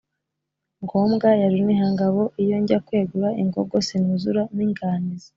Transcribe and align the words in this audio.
ngombwa 0.83 1.27
ya 1.41 1.47
Runihangabo, 1.53 2.21
iyo 2.43 2.55
njya 2.61 2.79
kwegura 2.85 3.29
ingogo 3.41 3.75
sinuzura 3.87 4.41
n’ 4.55 4.57
inganizi. 4.65 5.29